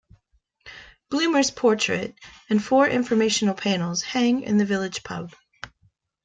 Blumer's 1.11 1.51
portrait, 1.51 2.15
and 2.49 2.63
four 2.63 2.87
information 2.87 3.53
panels, 3.53 4.01
hang 4.01 4.41
in 4.41 4.57
the 4.57 4.65
village 4.65 5.03
pub. 5.03 5.35